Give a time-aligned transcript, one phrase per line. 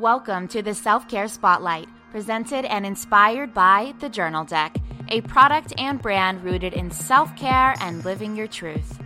[0.00, 4.78] Welcome to the Self Care Spotlight, presented and inspired by The Journal Deck,
[5.10, 8.98] a product and brand rooted in self care and living your truth.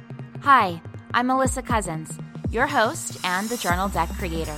[0.43, 0.81] Hi,
[1.13, 2.17] I'm Alyssa Cousins,
[2.49, 4.57] your host and the Journal Deck creator.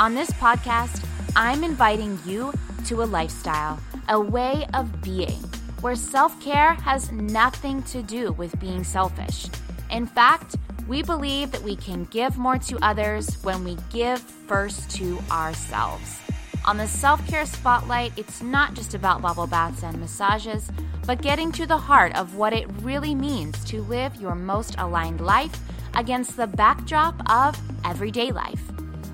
[0.00, 1.06] On this podcast,
[1.36, 2.52] I'm inviting you
[2.86, 5.44] to a lifestyle, a way of being,
[5.80, 9.46] where self care has nothing to do with being selfish.
[9.92, 10.56] In fact,
[10.88, 16.18] we believe that we can give more to others when we give first to ourselves.
[16.64, 20.70] On the self care spotlight, it's not just about bubble baths and massages,
[21.06, 25.20] but getting to the heart of what it really means to live your most aligned
[25.20, 25.60] life
[25.94, 28.62] against the backdrop of everyday life.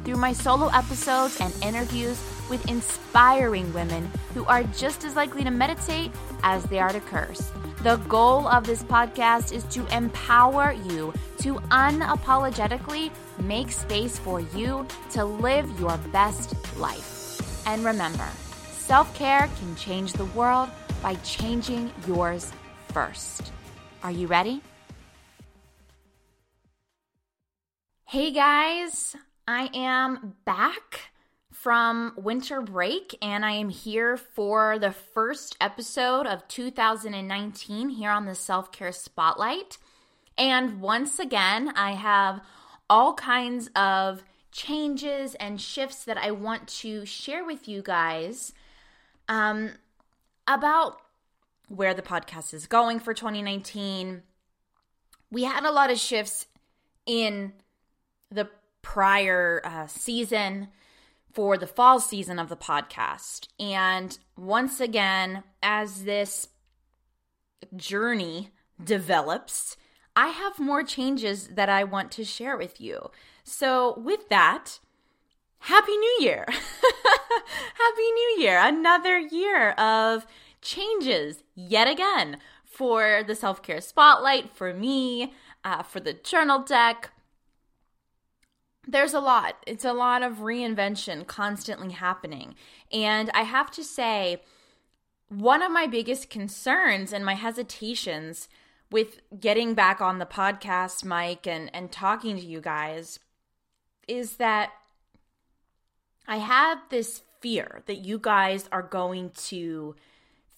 [0.05, 5.51] Through my solo episodes and interviews with inspiring women who are just as likely to
[5.51, 6.13] meditate
[6.43, 7.51] as they are to curse.
[7.85, 13.11] The goal of this podcast is to empower you to unapologetically
[13.41, 17.67] make space for you to live your best life.
[17.67, 18.27] And remember,
[18.73, 20.71] self care can change the world
[21.03, 22.55] by changing yours
[22.89, 23.53] first.
[24.03, 24.63] Are you ready?
[28.07, 29.15] Hey guys,
[29.47, 31.13] I am back
[31.65, 38.27] from winter break, and I am here for the first episode of 2019 here on
[38.27, 39.79] the Self Care Spotlight.
[40.37, 42.43] And once again, I have
[42.91, 48.53] all kinds of changes and shifts that I want to share with you guys
[49.31, 49.71] um,
[50.47, 50.99] about
[51.69, 54.23] where the podcast is going for 2019.
[55.31, 56.47] We had a lot of shifts
[57.07, 57.55] in
[58.31, 58.51] the
[58.83, 60.69] prior uh, season
[61.35, 63.49] for the fall season of the podcast.
[63.59, 66.49] And once again, as this
[67.77, 68.51] journey
[68.83, 69.77] develops,
[70.17, 73.11] I have more changes that I want to share with you.
[73.43, 74.79] So, with that,
[75.59, 76.47] Happy New Year!
[76.49, 78.61] Happy New Year!
[78.63, 80.27] Another year of
[80.63, 85.33] changes yet again for the self care spotlight, for me,
[85.65, 87.11] uh, for the journal deck,
[88.87, 89.57] there's a lot.
[89.67, 92.55] It's a lot of reinvention constantly happening.
[92.93, 94.43] And I have to say,
[95.29, 98.49] one of my biggest concerns and my hesitations
[98.91, 103.19] with getting back on the podcast mic and, and talking to you guys
[104.07, 104.71] is that
[106.29, 109.97] I have this fear that you guys are going to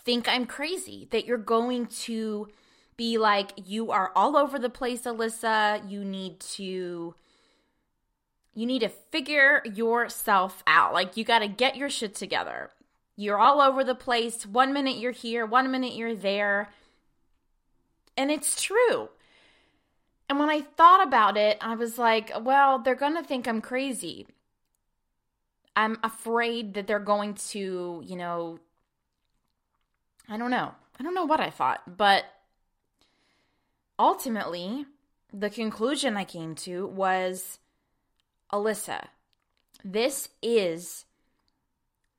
[0.05, 2.49] think I'm crazy, that you're going to
[2.97, 5.89] be like, you are all over the place, Alyssa.
[5.91, 7.15] You need to
[8.57, 10.95] you need to figure yourself out.
[10.95, 12.71] Like, you got to get your shit together.
[13.15, 14.47] You're all over the place.
[14.47, 16.71] One minute you're here, one minute you're there.
[18.17, 19.11] And it's true.
[20.31, 23.61] And when I thought about it, I was like, well, they're going to think I'm
[23.61, 24.27] crazy.
[25.77, 28.59] I'm afraid that they're going to, you know,
[30.31, 30.73] I don't know.
[30.99, 32.25] I don't know what I thought, but
[33.99, 34.87] ultimately,
[35.31, 37.59] the conclusion I came to was
[38.53, 39.09] Alyssa,
[39.85, 41.05] this is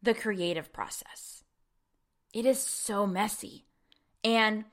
[0.01, 1.43] the creative process.
[2.33, 3.65] It is so messy.
[4.23, 4.65] And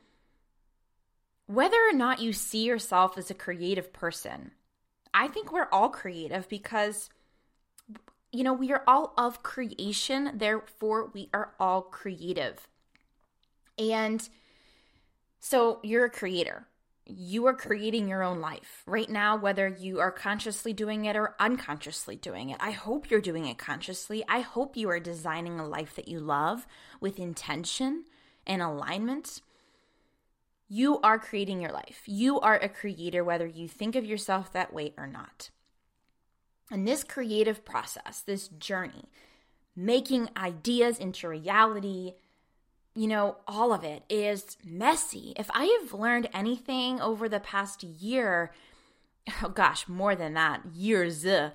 [1.47, 4.53] whether or not you see yourself as a creative person,
[5.13, 7.11] I think we're all creative because,
[8.33, 10.33] you know, we are all of creation.
[10.35, 12.69] Therefore, we are all creative.
[13.79, 14.29] And
[15.39, 16.67] so you're a creator
[17.07, 21.35] you are creating your own life right now, whether you are consciously doing it or
[21.39, 22.57] unconsciously doing it.
[22.61, 24.25] I hope you're doing it consciously.
[24.29, 26.67] I hope you are designing a life that you love
[27.01, 28.05] with intention
[28.47, 29.43] and alignment.
[30.69, 32.03] You are creating your life.
[32.07, 35.51] You are a creator, whether you think of yourself that way or not.
[36.71, 39.11] And this creative process, this journey,
[39.77, 42.15] making ideas into reality,
[42.95, 45.33] you know, all of it is messy.
[45.37, 48.53] If I have learned anything over the past year,
[49.43, 51.51] oh gosh, more than that, years, uh,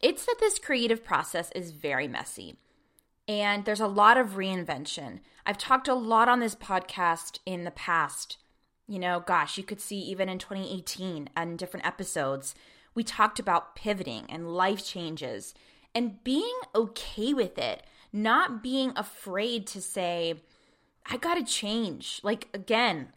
[0.00, 2.56] it's that this creative process is very messy.
[3.26, 5.20] And there's a lot of reinvention.
[5.44, 8.38] I've talked a lot on this podcast in the past.
[8.86, 12.54] You know, gosh, you could see even in 2018 and different episodes,
[12.94, 15.52] we talked about pivoting and life changes
[15.94, 17.82] and being okay with it,
[18.12, 20.40] not being afraid to say,
[21.10, 22.20] I gotta change.
[22.22, 23.08] Like, again,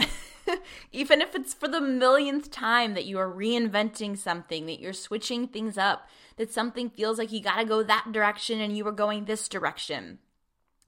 [0.92, 5.48] even if it's for the millionth time that you are reinventing something, that you're switching
[5.48, 9.26] things up, that something feels like you gotta go that direction and you are going
[9.26, 10.20] this direction.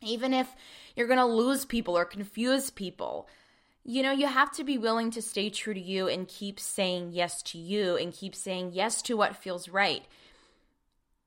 [0.01, 0.55] Even if
[0.95, 3.27] you're gonna lose people or confuse people,
[3.83, 7.09] you know, you have to be willing to stay true to you and keep saying
[7.11, 10.03] yes to you and keep saying yes to what feels right.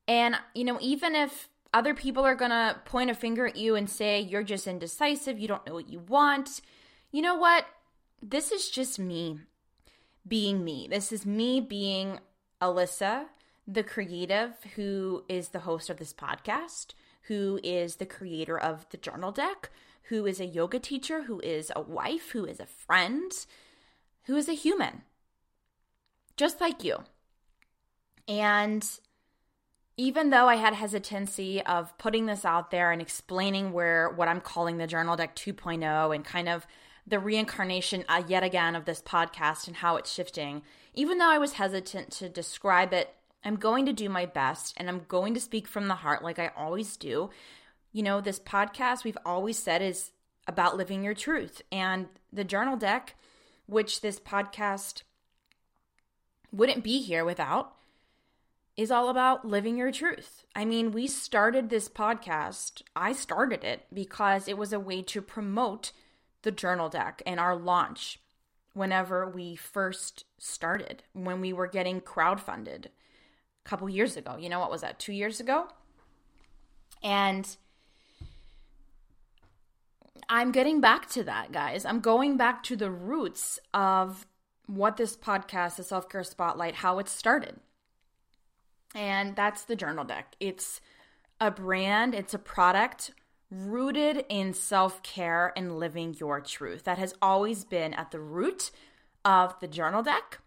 [0.08, 3.74] And, you know, even if other people are going to point a finger at you
[3.74, 6.62] and say, you're just indecisive, you don't know what you want.
[7.12, 7.66] You know what?
[8.22, 9.40] This is just me
[10.26, 10.88] being me.
[10.90, 12.18] This is me being
[12.62, 13.26] Alyssa,
[13.68, 16.94] the creative who is the host of this podcast,
[17.24, 19.68] who is the creator of the journal deck,
[20.04, 23.32] who is a yoga teacher, who is a wife, who is a friend,
[24.24, 25.02] who is a human,
[26.38, 27.00] just like you.
[28.26, 28.88] And
[29.96, 34.40] even though I had hesitancy of putting this out there and explaining where what I'm
[34.40, 36.66] calling the journal deck 2.0 and kind of
[37.06, 40.62] the reincarnation uh, yet again of this podcast and how it's shifting,
[40.92, 43.14] even though I was hesitant to describe it,
[43.44, 46.38] I'm going to do my best and I'm going to speak from the heart like
[46.38, 47.30] I always do.
[47.92, 50.10] You know, this podcast we've always said is
[50.46, 51.62] about living your truth.
[51.72, 53.14] And the journal deck,
[53.66, 55.02] which this podcast
[56.52, 57.76] wouldn't be here without,
[58.76, 60.44] is all about living your truth.
[60.54, 65.22] I mean, we started this podcast, I started it because it was a way to
[65.22, 65.92] promote
[66.42, 68.20] the journal deck and our launch
[68.74, 72.90] whenever we first started, when we were getting crowdfunded a
[73.64, 74.36] couple years ago.
[74.38, 75.68] You know, what was that, two years ago?
[77.02, 77.56] And
[80.28, 81.86] I'm getting back to that, guys.
[81.86, 84.26] I'm going back to the roots of
[84.66, 87.60] what this podcast, the Self Care Spotlight, how it started.
[88.96, 90.34] And that's the journal deck.
[90.40, 90.80] It's
[91.38, 93.12] a brand, it's a product
[93.50, 96.84] rooted in self care and living your truth.
[96.84, 98.70] That has always been at the root
[99.22, 100.38] of the journal deck,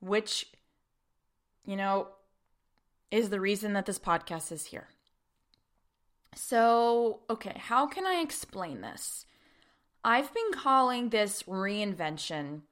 [0.00, 0.46] which,
[1.66, 2.08] you know,
[3.10, 4.88] is the reason that this podcast is here.
[6.34, 9.26] So, okay, how can I explain this?
[10.02, 12.62] I've been calling this reinvention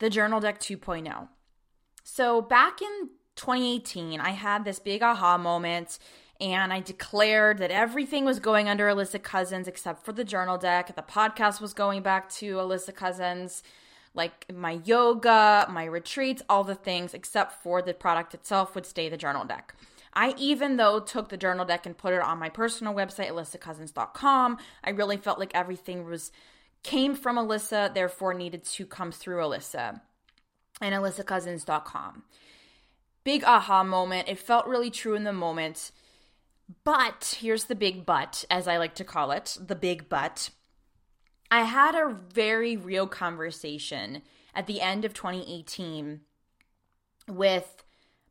[0.00, 1.28] the Journal Deck 2.0.
[2.02, 5.98] So, back in 2018, I had this big aha moment
[6.40, 10.94] and I declared that everything was going under Alyssa Cousins except for the journal deck.
[10.94, 13.62] The podcast was going back to Alyssa Cousins,
[14.12, 19.08] like my yoga, my retreats, all the things except for the product itself would stay
[19.08, 19.74] the journal deck.
[20.14, 24.58] I even though took the journal deck and put it on my personal website alyssacousins.com.
[24.84, 26.32] I really felt like everything was
[26.82, 30.00] came from Alyssa, therefore needed to come through Alyssa
[30.80, 32.24] and alyssacousins.com.
[33.24, 34.28] Big aha moment.
[34.28, 35.92] It felt really true in the moment.
[36.84, 40.50] But here's the big but, as I like to call it the big but.
[41.50, 44.22] I had a very real conversation
[44.54, 46.20] at the end of 2018
[47.28, 47.84] with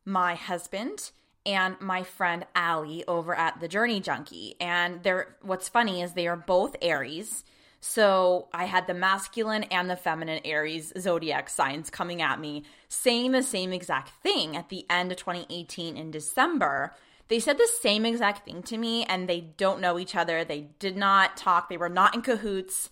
[0.04, 1.12] my husband
[1.44, 4.56] and my friend Allie over at the Journey Junkie.
[4.60, 7.44] And they're what's funny is they are both Aries.
[7.84, 13.32] So I had the masculine and the feminine Aries zodiac signs coming at me, saying
[13.32, 16.94] the same exact thing at the end of 2018 in December
[17.32, 20.44] they said the same exact thing to me and they don't know each other.
[20.44, 21.70] They did not talk.
[21.70, 22.90] They were not in cahoots.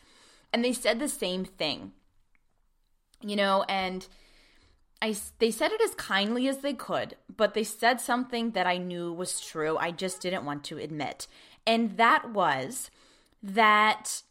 [0.50, 1.92] And they said the same thing.
[3.20, 4.08] You know, and
[5.02, 8.78] I they said it as kindly as they could, but they said something that I
[8.78, 9.76] knew was true.
[9.76, 11.26] I just didn't want to admit.
[11.66, 12.90] And that was
[13.42, 14.22] that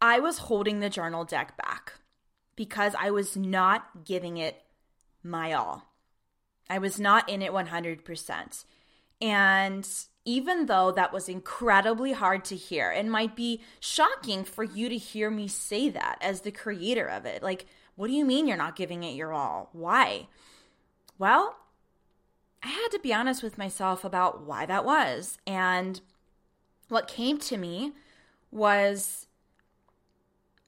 [0.00, 1.94] I was holding the journal deck back
[2.56, 4.62] because I was not giving it
[5.22, 5.90] my all.
[6.68, 8.64] I was not in it 100%.
[9.20, 9.88] And
[10.24, 14.96] even though that was incredibly hard to hear and might be shocking for you to
[14.96, 18.56] hear me say that as the creator of it, like, what do you mean you're
[18.56, 19.68] not giving it your all?
[19.72, 20.28] Why?
[21.18, 21.56] Well,
[22.62, 25.38] I had to be honest with myself about why that was.
[25.46, 26.00] And
[26.88, 27.92] what came to me
[28.50, 29.26] was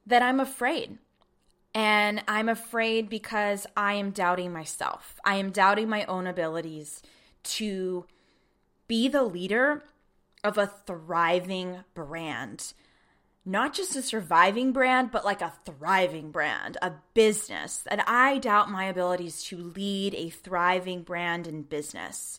[0.06, 0.98] that I'm afraid.
[1.74, 5.20] And I'm afraid because I am doubting myself.
[5.24, 7.02] I am doubting my own abilities
[7.42, 8.06] to
[8.88, 9.84] be the leader
[10.42, 12.72] of a thriving brand.
[13.44, 17.84] Not just a surviving brand, but like a thriving brand, a business.
[17.88, 22.38] And I doubt my abilities to lead a thriving brand and business.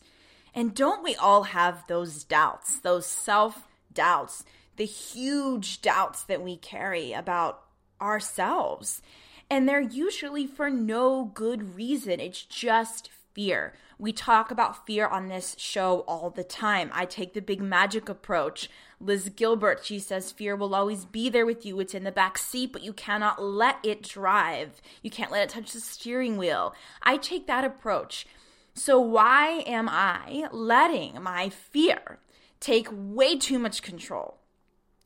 [0.54, 4.44] And don't we all have those doubts, those self doubts,
[4.78, 7.62] the huge doubts that we carry about
[8.00, 9.02] ourselves?
[9.50, 12.20] And they're usually for no good reason.
[12.20, 13.72] It's just fear.
[13.98, 16.90] We talk about fear on this show all the time.
[16.92, 18.68] I take the big magic approach.
[19.00, 21.78] Liz Gilbert, she says fear will always be there with you.
[21.80, 24.82] It's in the back seat, but you cannot let it drive.
[25.02, 26.74] You can't let it touch the steering wheel.
[27.02, 28.26] I take that approach.
[28.74, 32.18] So, why am I letting my fear
[32.60, 34.38] take way too much control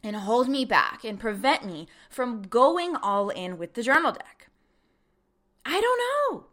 [0.03, 4.49] and hold me back and prevent me from going all in with the journal deck?
[5.65, 6.01] I don't
[6.33, 6.47] know.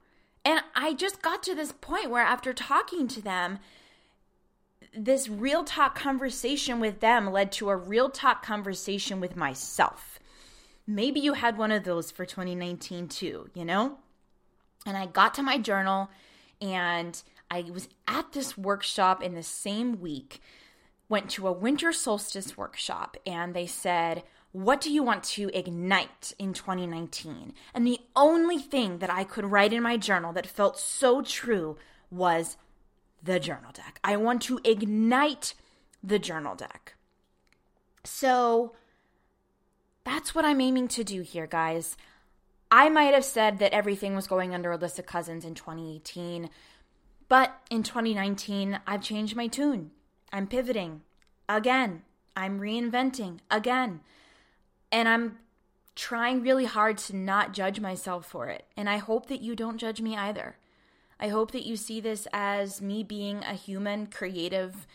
[0.45, 3.59] And I just got to this point where after talking to them,
[4.95, 10.19] this real talk conversation with them led to a real talk conversation with myself.
[10.87, 13.97] Maybe you had one of those for 2019 too, you know?
[14.85, 16.09] And I got to my journal
[16.61, 20.41] and I was at this workshop in the same week,
[21.09, 26.33] went to a winter solstice workshop, and they said, What do you want to ignite
[26.39, 27.53] in 2019?
[27.73, 31.77] And the only thing that I could write in my journal that felt so true
[32.11, 32.55] was
[33.21, 33.99] the journal deck.
[34.03, 35.55] I want to ignite
[36.03, 36.93] the journal deck.
[38.03, 38.73] So
[40.03, 41.97] that's what I'm aiming to do here, guys.
[42.71, 46.49] I might have said that everything was going under Alyssa Cousins in 2018,
[47.27, 49.91] but in 2019, I've changed my tune.
[50.31, 51.01] I'm pivoting
[51.47, 52.03] again.
[52.35, 54.01] I'm reinventing again.
[54.91, 55.39] And I'm
[55.95, 58.65] trying really hard to not judge myself for it.
[58.77, 60.55] And I hope that you don't judge me either.
[61.19, 64.87] I hope that you see this as me being a human creative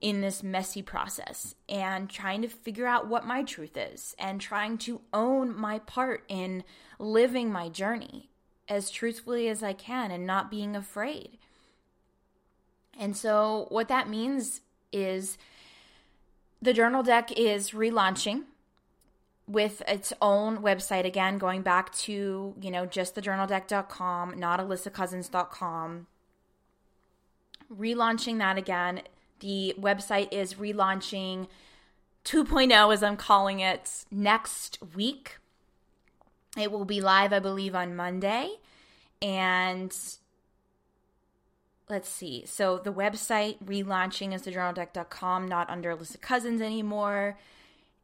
[0.00, 4.78] in this messy process and trying to figure out what my truth is and trying
[4.78, 6.64] to own my part in
[6.98, 8.30] living my journey
[8.68, 11.38] as truthfully as I can and not being afraid.
[12.98, 14.62] And so, what that means
[14.96, 15.36] is
[16.62, 18.44] the journal deck is relaunching
[19.46, 26.06] with its own website again, going back to, you know, just the thejournaldeck.com, not alyssacousins.com.
[27.72, 29.02] Relaunching that again.
[29.40, 31.46] The website is relaunching
[32.24, 35.38] 2.0, as I'm calling it, next week.
[36.56, 38.50] It will be live, I believe, on Monday.
[39.22, 39.96] And
[41.88, 42.44] let's see.
[42.46, 47.38] So the website relaunching is thejournaldeck.com, not under Alyssa Cousins anymore.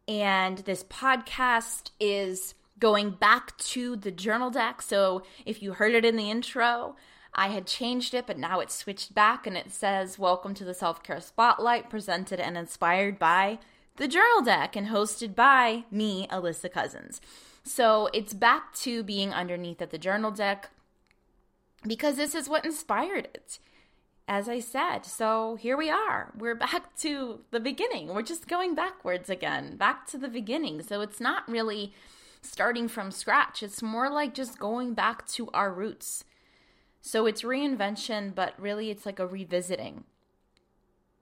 [0.07, 4.83] And this podcast is going back to the journal deck.
[4.83, 6.97] So if you heard it in the intro,
[7.35, 10.75] I had changed it, but now it's switched back and it says, Welcome to the
[10.75, 13.59] Self Care Spotlight, presented and inspired by
[13.97, 17.21] the journal deck and hosted by me, Alyssa Cousins.
[17.65, 20.71] So it's back to being underneath at the journal deck
[21.87, 23.59] because this is what inspired it
[24.29, 25.05] as I said.
[25.05, 26.33] So here we are.
[26.37, 28.09] We're back to the beginning.
[28.09, 30.83] We're just going backwards again, back to the beginning.
[30.83, 31.93] So it's not really
[32.43, 36.25] starting from scratch, it's more like just going back to our roots.
[37.01, 40.05] So it's reinvention, but really it's like a revisiting,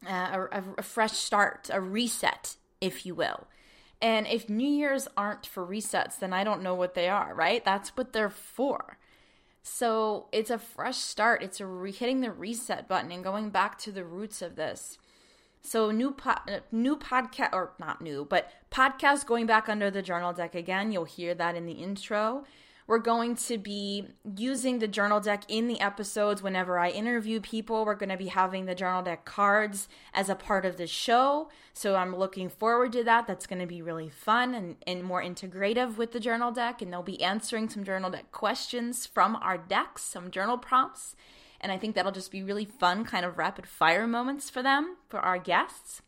[0.06, 3.46] uh, a, a fresh start, a reset, if you will.
[4.02, 7.62] And if New Year's aren't for resets, then I don't know what they are, right?
[7.64, 8.98] That's what they're for.
[9.62, 11.42] So it's a fresh start.
[11.42, 14.98] It's re- hitting the reset button and going back to the roots of this.
[15.62, 20.32] So new po- new podcast or not new, but podcast going back under the journal
[20.32, 20.90] deck again.
[20.90, 22.44] You'll hear that in the intro.
[22.90, 24.06] We're going to be
[24.36, 27.84] using the journal deck in the episodes whenever I interview people.
[27.84, 31.50] We're going to be having the journal deck cards as a part of the show.
[31.72, 33.28] So I'm looking forward to that.
[33.28, 36.82] That's going to be really fun and, and more integrative with the journal deck.
[36.82, 41.14] And they'll be answering some journal deck questions from our decks, some journal prompts.
[41.60, 44.96] And I think that'll just be really fun, kind of rapid fire moments for them,
[45.08, 46.02] for our guests.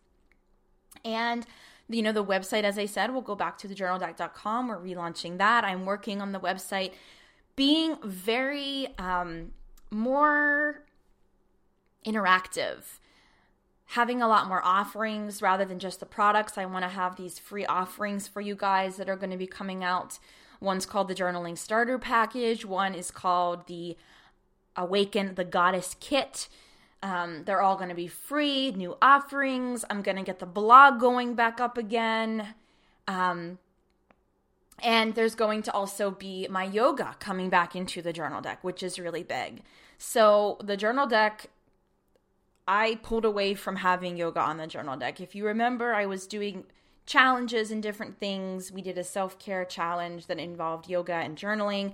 [1.04, 1.46] And
[1.92, 4.68] you know, the website, as I said, we'll go back to thejournaldeck.com.
[4.68, 5.64] We're relaunching that.
[5.64, 6.92] I'm working on the website
[7.56, 9.52] being very um,
[9.90, 10.84] more
[12.06, 12.98] interactive,
[13.86, 16.56] having a lot more offerings rather than just the products.
[16.56, 19.46] I want to have these free offerings for you guys that are going to be
[19.46, 20.18] coming out.
[20.60, 23.96] One's called the Journaling Starter Package, one is called the
[24.76, 26.48] Awaken the Goddess Kit.
[27.02, 29.84] Um, they're all going to be free, new offerings.
[29.90, 32.54] I'm going to get the blog going back up again.
[33.08, 33.58] Um,
[34.82, 38.82] and there's going to also be my yoga coming back into the journal deck, which
[38.82, 39.62] is really big.
[39.98, 41.50] So, the journal deck,
[42.66, 45.20] I pulled away from having yoga on the journal deck.
[45.20, 46.64] If you remember, I was doing
[47.06, 48.72] challenges and different things.
[48.72, 51.92] We did a self care challenge that involved yoga and journaling.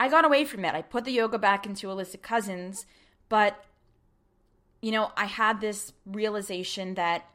[0.00, 0.74] I got away from it.
[0.74, 2.86] I put the yoga back into Alyssa Cousins,
[3.28, 3.64] but
[4.80, 7.26] you know, I had this realization that,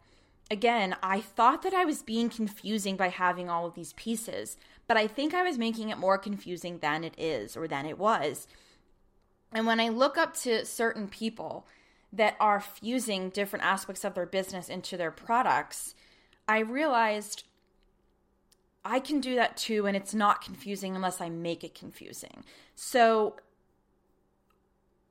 [0.49, 4.57] again, I thought that I was being confusing by having all of these pieces,
[4.87, 7.97] but I think I was making it more confusing than it is or than it
[7.97, 8.47] was.
[9.51, 11.67] And when I look up to certain people
[12.11, 15.95] that are fusing different aspects of their business into their products,
[16.47, 17.43] I realized
[18.85, 22.43] I can do that too, and it's not confusing unless I make it confusing.
[22.75, 23.37] So,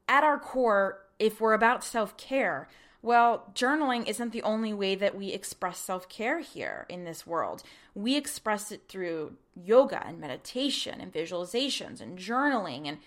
[0.08, 2.68] at our core, if we're about self care,
[3.00, 7.62] well, journaling isn't the only way that we express self care here in this world.
[7.94, 12.98] We express it through yoga and meditation and visualizations and journaling and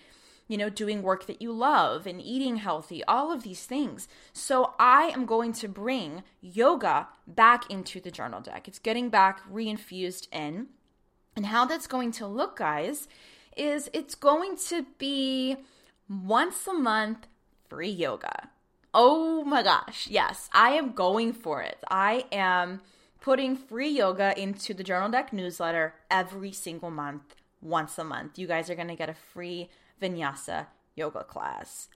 [0.48, 4.06] you know, doing work that you love and eating healthy, all of these things.
[4.32, 8.68] So I am going to bring yoga back into the journal deck.
[8.68, 10.68] It's getting back reinfused in.
[11.34, 13.08] And how that's going to look, guys,
[13.56, 15.56] is it's going to be
[16.08, 17.26] once a month
[17.68, 18.50] free yoga.
[18.94, 21.78] Oh my gosh, yes, I am going for it.
[21.90, 22.80] I am
[23.20, 28.38] putting free yoga into the Journal Deck newsletter every single month, once a month.
[28.38, 29.68] You guys are going to get a free
[30.00, 31.88] vinyasa yoga class.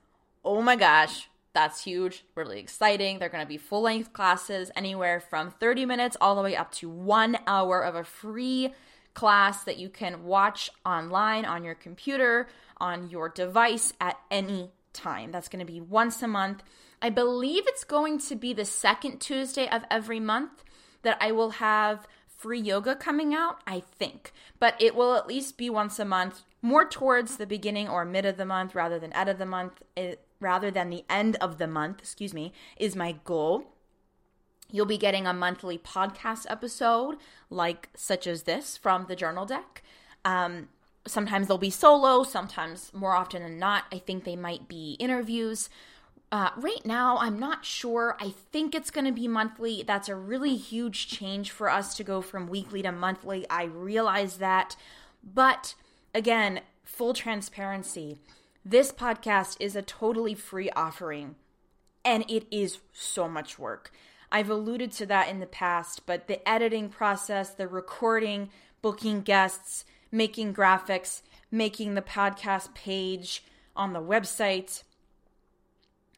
[0.44, 3.18] Oh my gosh, that's huge, really exciting.
[3.18, 6.72] They're going to be full length classes, anywhere from 30 minutes all the way up
[6.72, 8.74] to one hour of a free
[9.14, 15.32] class that you can watch online on your computer, on your device at any time.
[15.32, 16.62] That's going to be once a month.
[17.02, 20.64] I believe it's going to be the second Tuesday of every month
[21.02, 24.32] that I will have free yoga coming out, I think.
[24.58, 28.24] But it will at least be once a month, more towards the beginning or mid
[28.24, 31.58] of the month rather than end of the month, it, rather than the end of
[31.58, 33.64] the month, excuse me, is my goal.
[34.70, 37.16] You'll be getting a monthly podcast episode,
[37.50, 39.82] like such as this from the journal deck.
[40.24, 40.68] Um,
[41.06, 45.68] sometimes they'll be solo, sometimes more often than not, I think they might be interviews.
[46.32, 48.16] Uh, right now, I'm not sure.
[48.20, 49.82] I think it's going to be monthly.
[49.82, 53.48] That's a really huge change for us to go from weekly to monthly.
[53.50, 54.76] I realize that.
[55.24, 55.74] But
[56.14, 58.18] again, full transparency
[58.64, 61.36] this podcast is a totally free offering,
[62.04, 63.90] and it is so much work.
[64.30, 68.50] I've alluded to that in the past, but the editing process, the recording,
[68.82, 73.44] booking guests, making graphics, making the podcast page
[73.76, 74.82] on the website.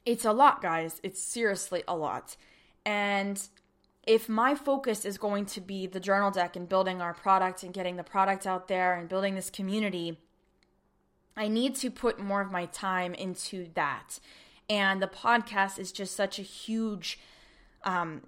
[0.04, 1.00] It's a lot, guys.
[1.02, 2.36] It's seriously a lot.
[2.84, 3.40] And
[4.04, 7.72] if my focus is going to be the journal deck and building our product and
[7.72, 10.18] getting the product out there and building this community,
[11.36, 14.18] I need to put more of my time into that.
[14.68, 17.18] And the podcast is just such a huge
[17.84, 18.22] um,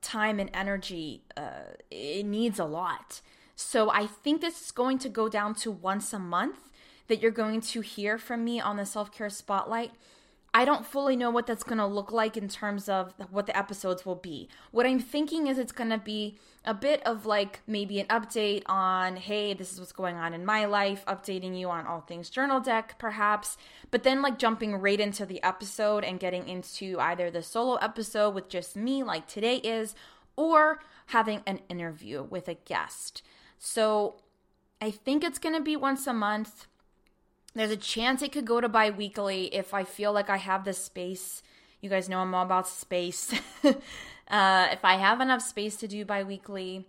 [0.00, 1.22] time and energy.
[1.36, 3.20] Uh, it needs a lot.
[3.60, 6.70] So I think this is going to go down to once a month
[7.08, 9.92] that you're going to hear from me on the self care spotlight.
[10.52, 13.56] I don't fully know what that's going to look like in terms of what the
[13.56, 14.48] episodes will be.
[14.72, 18.62] What I'm thinking is it's going to be a bit of like maybe an update
[18.66, 22.30] on, hey, this is what's going on in my life, updating you on all things
[22.30, 23.58] journal deck, perhaps,
[23.90, 28.34] but then like jumping right into the episode and getting into either the solo episode
[28.34, 29.94] with just me, like today is,
[30.34, 33.22] or having an interview with a guest.
[33.60, 34.16] So
[34.80, 36.66] I think it's going to be once a month.
[37.54, 40.64] There's a chance it could go to bi weekly if I feel like I have
[40.64, 41.42] the space.
[41.80, 43.32] You guys know I'm all about space.
[43.64, 46.86] uh, if I have enough space to do bi weekly,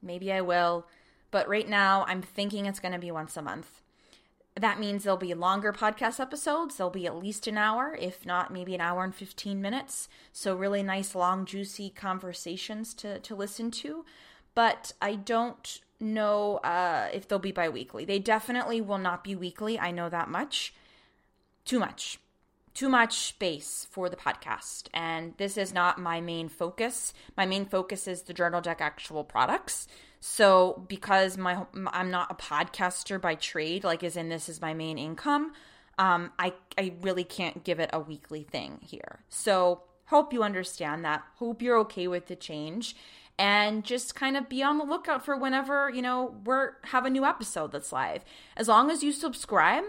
[0.00, 0.86] maybe I will.
[1.32, 3.80] But right now, I'm thinking it's going to be once a month.
[4.54, 6.76] That means there'll be longer podcast episodes.
[6.76, 10.08] There'll be at least an hour, if not maybe an hour and 15 minutes.
[10.32, 14.04] So, really nice, long, juicy conversations to, to listen to.
[14.54, 18.04] But I don't know uh, if they'll be bi weekly.
[18.04, 19.78] They definitely will not be weekly.
[19.78, 20.74] I know that much.
[21.64, 22.18] Too much.
[22.74, 24.88] Too much space for the podcast.
[24.92, 27.14] And this is not my main focus.
[27.36, 29.86] My main focus is the Journal Deck actual products.
[30.20, 34.72] So, because my I'm not a podcaster by trade, like as in this is my
[34.72, 35.52] main income,
[35.98, 39.20] um, I I really can't give it a weekly thing here.
[39.28, 41.24] So, hope you understand that.
[41.36, 42.94] Hope you're okay with the change
[43.38, 47.10] and just kind of be on the lookout for whenever, you know, we're have a
[47.10, 48.24] new episode that's live.
[48.56, 49.84] As long as you subscribe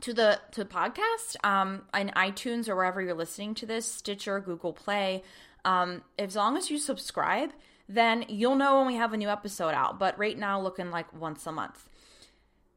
[0.00, 4.40] to the to the podcast um on iTunes or wherever you're listening to this, Stitcher,
[4.40, 5.22] Google Play,
[5.64, 7.50] um as long as you subscribe,
[7.88, 9.98] then you'll know when we have a new episode out.
[9.98, 11.88] But right now looking like once a month.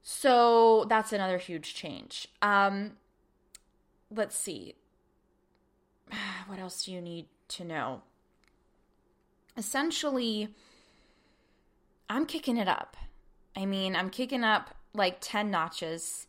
[0.01, 2.27] So that's another huge change.
[2.41, 2.93] Um
[4.11, 4.75] let's see.
[6.47, 8.03] What else do you need to know?
[9.57, 10.49] Essentially,
[12.09, 12.97] I'm kicking it up.
[13.55, 16.27] I mean, I'm kicking up like 10 notches.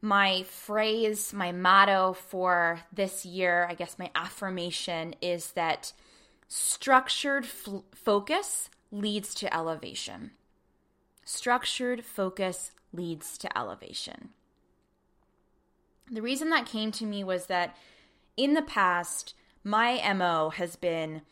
[0.00, 5.92] My phrase, my motto for this year, I guess my affirmation is that
[6.48, 10.32] structured f- focus leads to elevation.
[11.24, 14.30] Structured focus leads to elevation.
[16.10, 17.76] The reason that came to me was that
[18.36, 21.22] in the past, my MO has been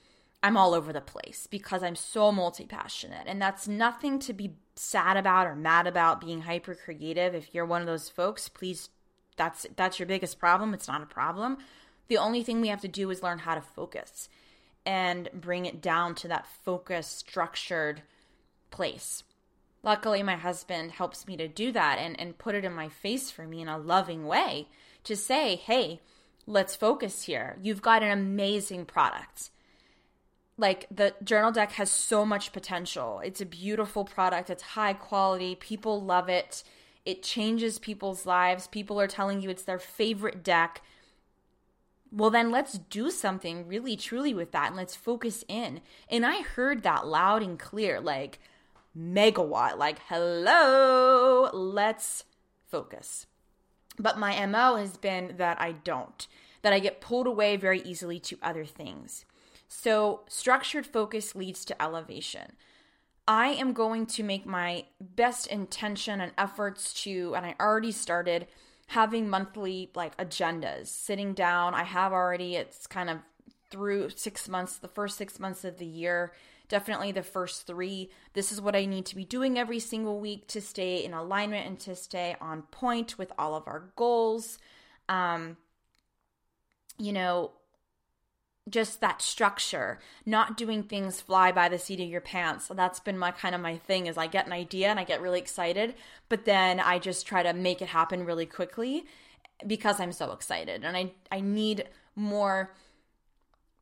[0.43, 3.25] I'm all over the place because I'm so multi passionate.
[3.27, 7.35] And that's nothing to be sad about or mad about being hyper creative.
[7.35, 8.89] If you're one of those folks, please,
[9.37, 10.73] that's, that's your biggest problem.
[10.73, 11.59] It's not a problem.
[12.09, 14.29] The only thing we have to do is learn how to focus
[14.87, 18.03] and bring it down to that focused, structured
[18.71, 19.23] place.
[19.83, 23.31] Luckily, my husband helps me to do that and, and put it in my face
[23.31, 24.69] for me in a loving way
[25.05, 26.01] to say, hey,
[26.47, 27.57] let's focus here.
[27.63, 29.51] You've got an amazing product.
[30.61, 33.21] Like the journal deck has so much potential.
[33.25, 36.63] It's a beautiful product, it's high quality, people love it.
[37.07, 38.67] It changes people's lives.
[38.67, 40.83] People are telling you it's their favorite deck.
[42.13, 45.81] Well, then let's do something really truly with that and let's focus in.
[46.11, 48.39] And I heard that loud and clear like
[48.97, 52.25] megawatt, like, hello, let's
[52.69, 53.27] focus.
[53.99, 56.27] But my MO has been that I don't,
[56.63, 59.25] that I get pulled away very easily to other things.
[59.73, 62.57] So, structured focus leads to elevation.
[63.29, 68.49] I am going to make my best intention and efforts to, and I already started
[68.89, 71.75] having monthly like agendas, sitting down.
[71.75, 73.19] I have already, it's kind of
[73.71, 76.33] through six months, the first six months of the year,
[76.69, 78.11] definitely the first three.
[78.33, 81.69] This is what I need to be doing every single week to stay in alignment
[81.69, 84.59] and to stay on point with all of our goals.
[85.09, 85.59] Um,
[86.99, 87.53] you know,
[88.71, 92.67] just that structure, not doing things fly by the seat of your pants.
[92.67, 95.05] So that's been my kind of my thing is I get an idea and I
[95.05, 95.95] get really excited,
[96.29, 99.05] but then I just try to make it happen really quickly
[99.67, 102.73] because I'm so excited and I I need more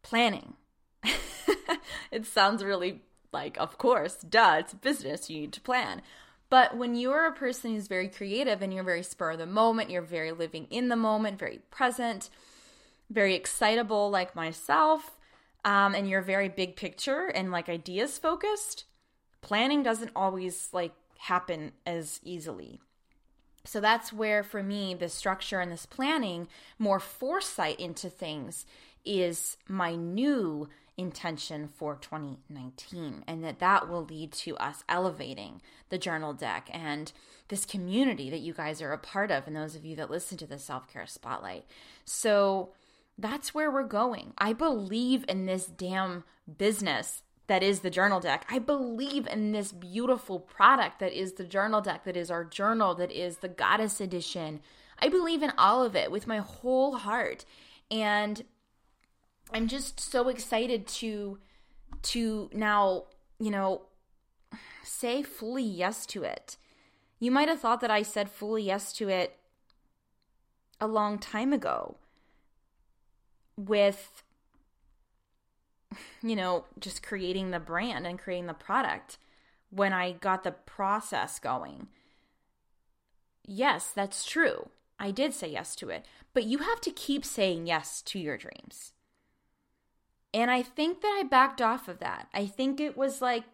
[0.03, 0.55] planning.
[2.11, 6.03] it sounds really like of course, duh, it's business, you need to plan.
[6.51, 9.90] But when you're a person who's very creative and you're very spur of the moment,
[9.90, 12.31] you're very living in the moment, very present,
[13.11, 15.18] very excitable like myself,
[15.64, 18.85] um, and you're very big picture and like ideas focused,
[19.40, 22.81] planning doesn't always like happen as easily.
[23.64, 28.64] So that's where, for me, the structure and this planning, more foresight into things
[29.05, 35.99] is my new intention for 2019 and that that will lead to us elevating the
[35.99, 37.12] journal deck and
[37.49, 40.37] this community that you guys are a part of and those of you that listen
[40.37, 41.64] to the self-care spotlight
[42.05, 42.71] so
[43.18, 44.33] that's where we're going.
[44.38, 46.24] I believe in this damn
[46.57, 48.46] business that is the journal deck.
[48.48, 52.94] I believe in this beautiful product that is the journal deck, that is our journal,
[52.94, 54.61] that is the goddess edition.
[55.00, 57.44] I believe in all of it with my whole heart.
[57.90, 58.44] And
[59.52, 61.38] I'm just so excited to
[62.02, 63.04] to now,
[63.40, 63.83] you know,
[64.85, 66.57] say fully yes to it.
[67.18, 69.37] You might have thought that I said fully yes to it
[70.81, 71.96] a long time ago
[73.59, 74.23] with
[76.23, 79.18] you know just creating the brand and creating the product
[79.71, 81.88] when I got the process going.
[83.44, 84.71] Yes, that's true.
[84.99, 88.37] I did say yes to it, but you have to keep saying yes to your
[88.37, 88.92] dreams.
[90.35, 92.29] And I think that I backed off of that.
[92.35, 93.44] I think it was like,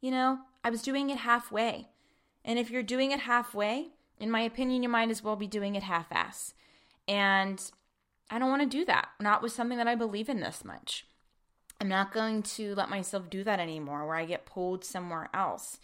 [0.00, 1.88] you know, I was doing it halfway.
[2.44, 5.74] And if you're doing it halfway, in my opinion, you might as well be doing
[5.74, 6.54] it half ass.
[7.06, 7.62] And
[8.30, 11.06] I don't want to do that, not with something that I believe in this much.
[11.80, 15.78] I'm not going to let myself do that anymore where I get pulled somewhere else.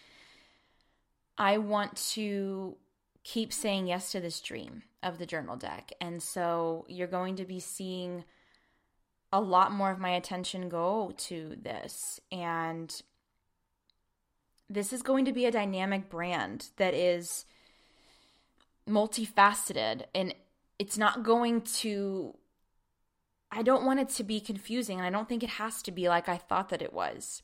[1.38, 2.76] I want to
[3.22, 5.92] keep saying yes to this dream of the journal deck.
[6.00, 8.24] And so you're going to be seeing
[9.32, 12.20] a lot more of my attention go to this.
[12.30, 13.02] And
[14.68, 17.46] this is going to be a dynamic brand that is
[18.88, 20.34] multifaceted and
[20.78, 22.36] it's not going to
[23.50, 26.08] I don't want it to be confusing and I don't think it has to be
[26.08, 27.42] like I thought that it was.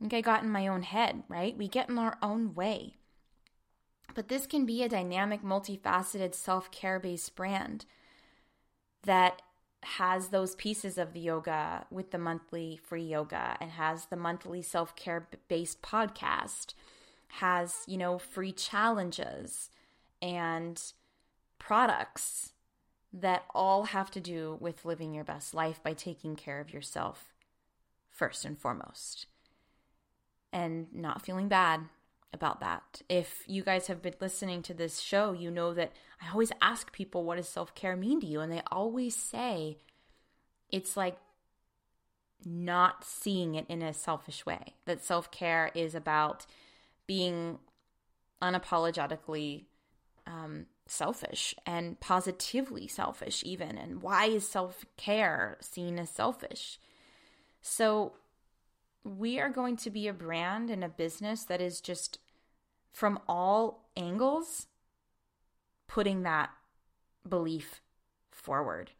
[0.00, 1.56] I think I got in my own head, right?
[1.56, 2.94] We get in our own way.
[4.14, 7.86] But this can be a dynamic, multifaceted, self care based brand
[9.04, 9.40] that
[9.82, 14.62] has those pieces of the yoga with the monthly free yoga and has the monthly
[14.62, 16.74] self care based podcast,
[17.28, 19.70] has, you know, free challenges
[20.20, 20.92] and
[21.60, 22.52] products
[23.12, 27.32] that all have to do with living your best life by taking care of yourself
[28.10, 29.26] first and foremost
[30.52, 31.80] and not feeling bad
[32.32, 33.02] about that.
[33.08, 36.92] If you guys have been listening to this show, you know that I always ask
[36.92, 38.40] people, what does self care mean to you?
[38.40, 39.78] And they always say
[40.70, 41.16] it's like
[42.44, 46.46] not seeing it in a selfish way, that self care is about
[47.06, 47.58] being
[48.40, 49.64] unapologetically
[50.26, 53.78] um, selfish and positively selfish, even.
[53.78, 56.78] And why is self care seen as selfish?
[57.62, 58.14] So,
[59.04, 62.18] we are going to be a brand and a business that is just
[62.92, 64.66] from all angles
[65.86, 66.50] putting that
[67.26, 67.80] belief
[68.30, 68.90] forward.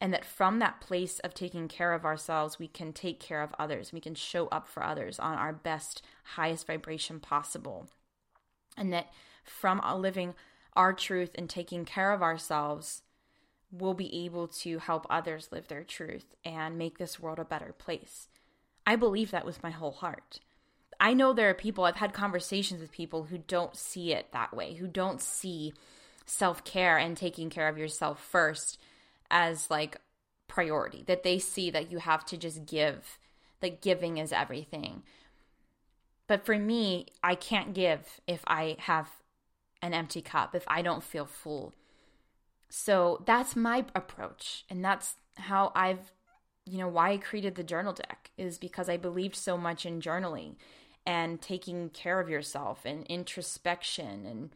[0.00, 3.54] And that from that place of taking care of ourselves, we can take care of
[3.58, 3.92] others.
[3.92, 6.02] We can show up for others on our best,
[6.36, 7.88] highest vibration possible.
[8.76, 9.08] And that
[9.42, 10.34] from a living
[10.76, 13.02] our truth and taking care of ourselves,
[13.70, 17.74] we'll be able to help others live their truth and make this world a better
[17.76, 18.28] place.
[18.86, 20.40] I believe that with my whole heart.
[21.00, 24.54] I know there are people, I've had conversations with people who don't see it that
[24.54, 25.74] way, who don't see
[26.24, 28.78] self care and taking care of yourself first
[29.30, 30.00] as like
[30.48, 33.18] priority, that they see that you have to just give,
[33.60, 35.02] that giving is everything.
[36.26, 39.10] But for me, I can't give if I have
[39.86, 41.72] an empty cup, if I don't feel full.
[42.68, 44.64] So that's my approach.
[44.68, 46.12] And that's how I've,
[46.66, 50.00] you know, why I created the journal deck is because I believed so much in
[50.00, 50.56] journaling
[51.06, 54.50] and taking care of yourself and introspection and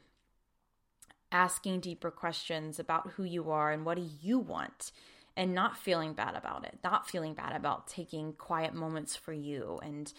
[1.30, 4.90] asking deeper questions about who you are and what do you want
[5.36, 9.78] and not feeling bad about it, not feeling bad about taking quiet moments for you
[9.80, 10.12] and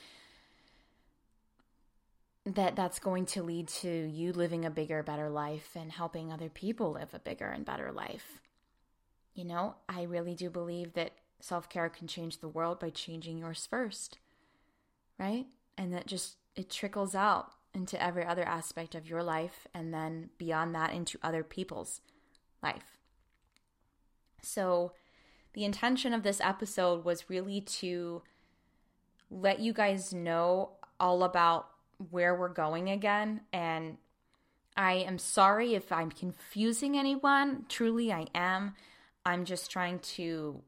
[2.46, 6.50] that that's going to lead to you living a bigger better life and helping other
[6.50, 8.42] people live a bigger and better life.
[9.34, 13.68] You know, I really do believe that self-care can change the world by changing yours
[13.70, 14.18] first.
[15.20, 15.46] Right?
[15.78, 20.30] And that just it trickles out into every other aspect of your life and then
[20.38, 22.02] beyond that into other people's
[22.62, 22.98] life.
[24.42, 24.94] So,
[25.54, 28.24] the intention of this episode was really to
[29.30, 31.71] let you guys know all about
[32.10, 33.42] where we're going again.
[33.54, 33.98] And
[34.76, 37.66] I am sorry if I'm confusing anyone.
[37.70, 38.76] Truly, I am.
[39.26, 40.64] I'm just trying to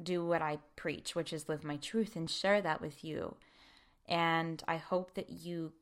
[0.00, 3.36] do what I preach, which is live my truth and share that with you.
[4.08, 5.72] And I hope that you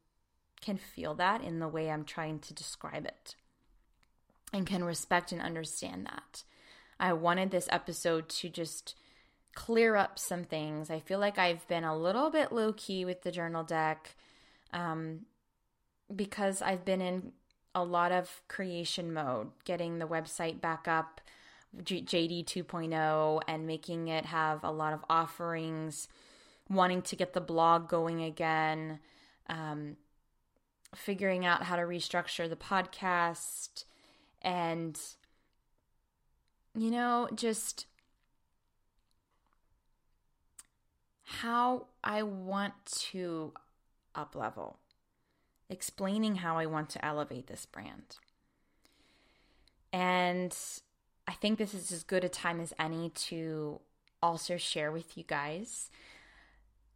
[0.61, 3.37] can feel that in the way I'm trying to describe it
[4.53, 6.43] and can respect and understand that.
[6.99, 8.95] I wanted this episode to just
[9.55, 10.91] clear up some things.
[10.91, 14.15] I feel like I've been a little bit low key with the journal deck
[14.73, 15.21] um,
[16.15, 17.33] because I've been in
[17.75, 21.21] a lot of creation mode, getting the website back up,
[21.77, 26.09] JD 2.0, and making it have a lot of offerings,
[26.69, 29.01] wanting to get the blog going again,
[29.49, 29.97] um,
[30.95, 33.85] figuring out how to restructure the podcast,
[34.43, 34.99] and,
[36.75, 37.87] you know, just
[41.25, 42.73] how I want
[43.11, 43.53] to
[44.19, 44.79] up level,
[45.71, 48.17] explaining how I want to elevate this brand.
[49.93, 50.55] And
[51.27, 53.81] I think this is as good a time as any to
[54.23, 55.91] also share with you guys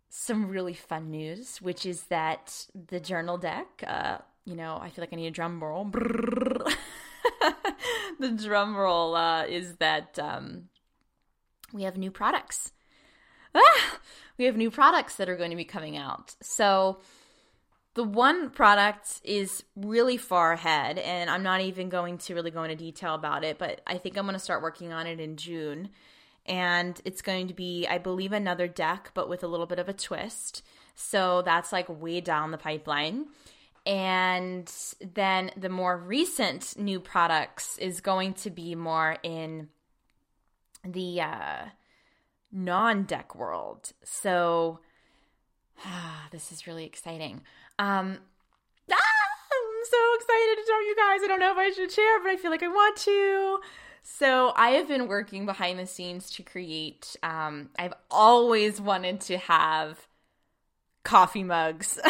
[0.08, 5.02] some really fun news, which is that the journal deck, uh, you know, I feel
[5.02, 5.84] like I need a drum roll.
[8.20, 10.68] the drum roll uh, is that um,
[11.72, 12.72] we have new products.
[13.54, 13.98] Ah!
[14.42, 16.34] We have new products that are going to be coming out.
[16.42, 16.98] So
[17.94, 22.64] the one product is really far ahead, and I'm not even going to really go
[22.64, 25.36] into detail about it, but I think I'm going to start working on it in
[25.36, 25.90] June.
[26.44, 29.88] And it's going to be, I believe, another deck, but with a little bit of
[29.88, 30.64] a twist.
[30.96, 33.26] So that's like way down the pipeline.
[33.86, 34.68] And
[35.14, 39.68] then the more recent new products is going to be more in
[40.84, 41.64] the uh,
[42.52, 43.92] non deck world.
[44.04, 44.80] So
[45.84, 47.42] ah, this is really exciting.
[47.78, 48.18] Um,
[48.90, 51.20] ah, I'm so excited to tell you guys.
[51.24, 53.58] I don't know if I should share, but I feel like I want to.
[54.02, 57.16] So I have been working behind the scenes to create.
[57.22, 60.08] Um, I've always wanted to have
[61.04, 62.00] coffee mugs.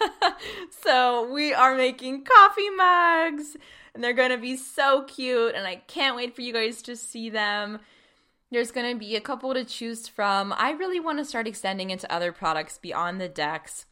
[0.82, 3.56] so we are making coffee mugs,
[3.94, 6.96] and they're going to be so cute, and I can't wait for you guys to
[6.96, 7.80] see them.
[8.50, 10.52] There's going to be a couple to choose from.
[10.56, 13.86] I really want to start extending into other products beyond the decks.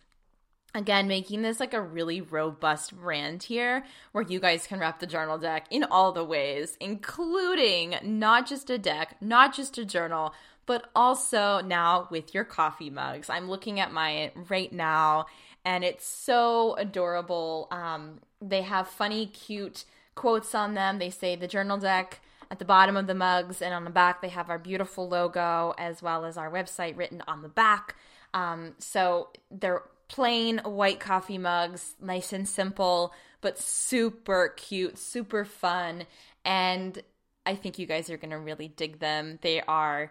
[0.75, 5.07] Again, making this like a really robust brand here where you guys can wrap the
[5.07, 10.35] journal deck in all the ways, including not just a deck, not just a journal,
[10.67, 13.31] but also now with your coffee mugs.
[13.31, 15.27] I'm looking at mine right now
[15.65, 17.69] and it's so adorable.
[17.71, 20.99] Um, they have funny, cute quotes on them.
[20.99, 24.21] They say the journal deck at the bottom of the mugs and on the back
[24.21, 27.97] they have our beautiful logo as well as our website written on the back.
[28.35, 36.05] Um, so they're plain white coffee mugs nice and simple but super cute super fun.
[36.45, 37.03] And
[37.45, 39.39] i think you guys are going to really dig them.
[39.43, 40.11] They are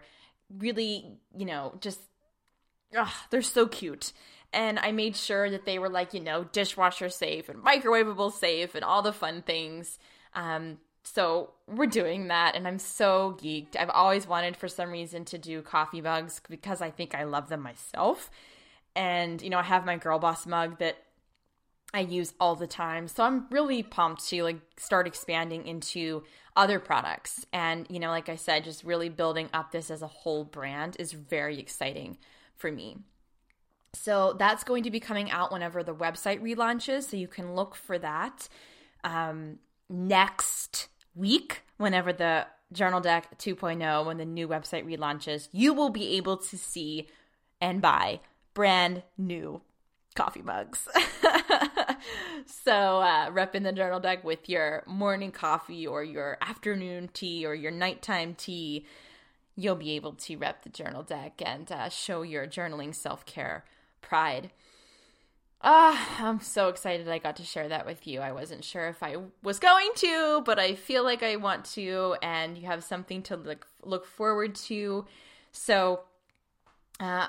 [0.56, 2.00] really you know just
[2.96, 4.12] ugh, they're so cute.
[4.52, 8.74] And I made sure that they were like, you know, dishwasher safe and microwavable safe
[8.74, 9.98] and all the fun things.
[10.34, 10.78] Um,
[11.14, 13.76] so we're doing that, and I'm so geeked.
[13.78, 17.48] I've always wanted, for some reason, to do coffee mugs because I think I love
[17.48, 18.30] them myself.
[18.94, 20.98] And, you know, I have my Girl Boss mug that
[21.94, 23.08] I use all the time.
[23.08, 26.24] So I'm really pumped to like start expanding into
[26.56, 27.46] other products.
[27.52, 30.96] And, you know, like I said, just really building up this as a whole brand
[30.98, 32.18] is very exciting
[32.56, 32.98] for me.
[33.94, 37.04] So that's going to be coming out whenever the website relaunches.
[37.04, 38.48] So you can look for that
[39.04, 45.90] um, next week, whenever the Journal Deck 2.0, when the new website relaunches, you will
[45.90, 47.08] be able to see
[47.60, 48.20] and buy
[48.54, 49.60] brand new
[50.14, 50.86] coffee mugs.
[52.46, 57.46] so, uh, rep in the journal deck with your morning coffee or your afternoon tea
[57.46, 58.86] or your nighttime tea.
[59.56, 63.64] You'll be able to rep the journal deck and uh, show your journaling self care
[64.00, 64.50] pride.
[65.60, 68.20] Ah, I'm so excited I got to share that with you.
[68.20, 72.16] I wasn't sure if I was going to, but I feel like I want to,
[72.22, 75.04] and you have something to look look forward to.
[75.50, 76.02] So,
[77.00, 77.26] uh,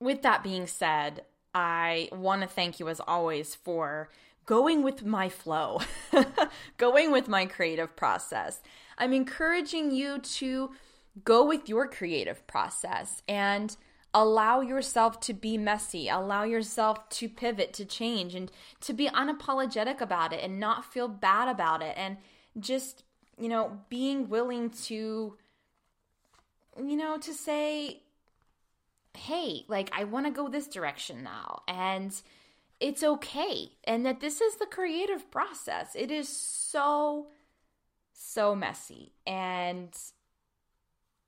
[0.00, 4.08] with that being said, I want to thank you as always for
[4.44, 5.80] going with my flow,
[6.78, 8.60] going with my creative process.
[8.96, 10.70] I'm encouraging you to
[11.24, 13.76] go with your creative process and
[14.18, 18.50] allow yourself to be messy, allow yourself to pivot, to change, and
[18.80, 21.94] to be unapologetic about it and not feel bad about it.
[21.96, 22.16] And
[22.58, 23.04] just,
[23.40, 25.36] you know, being willing to,
[26.76, 28.02] you know, to say,
[29.16, 31.62] hey, like, I want to go this direction now.
[31.68, 32.12] And
[32.80, 33.70] it's okay.
[33.84, 35.94] And that this is the creative process.
[35.94, 37.28] It is so,
[38.12, 39.12] so messy.
[39.24, 39.96] And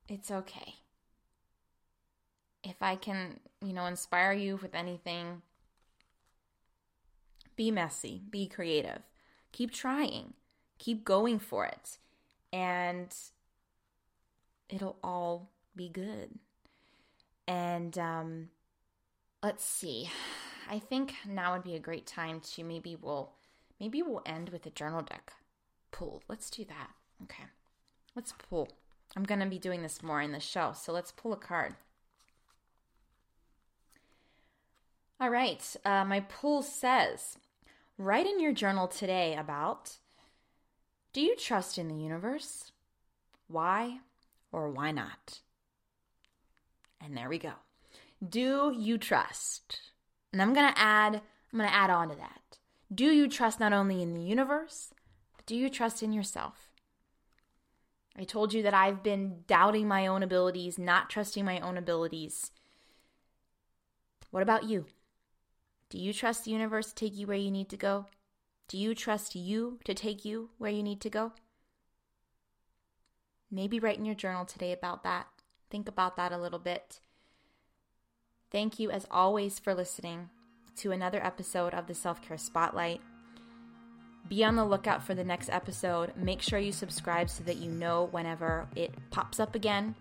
[0.09, 0.75] it's okay.
[2.63, 5.43] If I can, you know, inspire you with anything,
[7.57, 9.03] be messy, be creative,
[9.53, 10.35] keep trying,
[10.79, 11.99] keep going for it,
[12.53, 13.15] and
[14.69, 16.39] it'll all be good.
[17.49, 18.49] And um,
[19.43, 20.11] let's see.
[20.69, 23.33] I think now would be a great time to maybe we'll
[23.81, 25.33] maybe we'll end with a journal deck
[25.91, 26.23] pull.
[26.29, 26.91] Let's do that.
[27.25, 27.45] Okay.
[28.15, 28.69] Let's pull.
[29.17, 31.75] I'm to be doing this more in the show, so let's pull a card.
[35.21, 35.77] All right.
[35.85, 37.37] Uh, my pull says
[37.99, 39.99] write in your journal today about
[41.13, 42.73] do you trust in the universe?
[43.47, 43.99] Why
[44.51, 45.41] or why not?
[47.05, 47.53] And there we go.
[48.27, 49.81] Do you trust?
[50.33, 51.21] And I'm going to add
[51.53, 52.59] I'm going to add on to that.
[52.95, 54.95] Do you trust not only in the universe,
[55.37, 56.71] but do you trust in yourself?
[58.17, 62.53] I told you that I've been doubting my own abilities, not trusting my own abilities.
[64.31, 64.87] What about you?
[65.91, 68.07] Do you trust the universe to take you where you need to go?
[68.69, 71.33] Do you trust you to take you where you need to go?
[73.51, 75.27] Maybe write in your journal today about that.
[75.69, 77.01] Think about that a little bit.
[78.53, 80.31] Thank you, as always, for listening
[80.77, 83.01] to another episode of the Self Care Spotlight.
[84.29, 86.17] Be on the lookout for the next episode.
[86.17, 89.97] Make sure you subscribe so that you know whenever it pops up again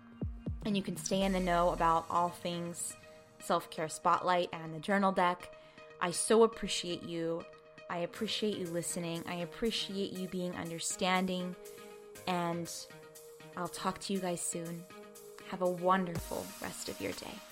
[0.66, 2.96] and you can stay in the know about all things
[3.40, 5.52] Self Care Spotlight and the journal deck.
[6.02, 7.44] I so appreciate you.
[7.90, 9.24] I appreciate you listening.
[9.28, 11.56] I appreciate you being understanding.
[12.28, 12.72] And
[13.58, 14.86] I'll talk to you guys soon.
[15.50, 17.49] Have a wonderful rest of your day.